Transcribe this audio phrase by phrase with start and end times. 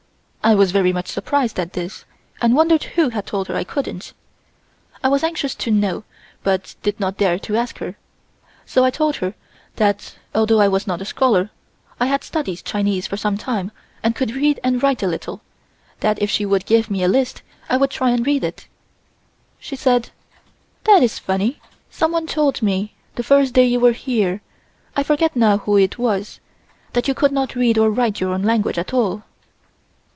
[0.43, 2.03] I was very much surprised at this
[2.41, 4.11] and wondered who had told her I couldn't.
[5.03, 6.03] I was anxious to know,
[6.43, 7.95] but did not dare to ask her,
[8.65, 9.35] so I told her
[9.75, 11.51] that although I was not a scholar,
[11.99, 15.41] I had studied Chinese for some time and could read and write a little,
[15.99, 18.67] that if she would give me a list I would try and read it.
[19.59, 20.09] She said:
[20.85, 21.61] "That is funny,
[21.91, 24.41] someone told me the first day you were here,
[24.97, 26.39] I forget now who it was,
[26.93, 29.21] that you could not read or write your own language at all."